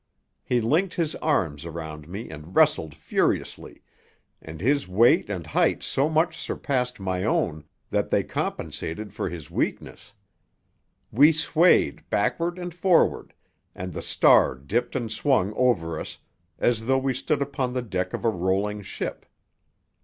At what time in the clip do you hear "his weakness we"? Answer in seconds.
9.29-11.31